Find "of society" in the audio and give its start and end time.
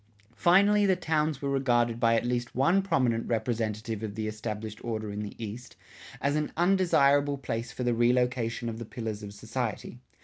9.21-9.99